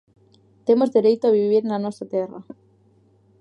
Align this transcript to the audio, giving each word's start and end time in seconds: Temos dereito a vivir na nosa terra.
Temos 0.67 0.93
dereito 0.97 1.23
a 1.27 1.35
vivir 1.39 1.63
na 1.65 1.77
nosa 1.85 2.05
terra. 2.13 2.39